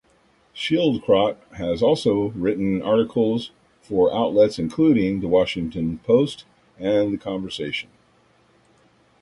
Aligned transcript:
Schildkraut 0.55 1.35
has 1.57 1.83
also 1.83 2.29
written 2.31 2.81
articles 2.81 3.51
for 3.83 4.11
outlets 4.11 4.57
including 4.57 5.19
"The 5.21 5.27
Washington 5.27 5.99
Post" 5.99 6.43
and 6.79 7.13
"The 7.13 7.19
Conversation". 7.19 7.89